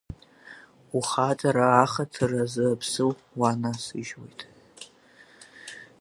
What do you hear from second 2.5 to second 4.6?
уԥсы уанасыжьуеит.